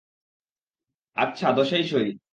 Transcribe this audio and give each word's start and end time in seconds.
আচ্ছা, 1.17 1.47
দশেই 1.51 1.83
সই। 1.83 2.07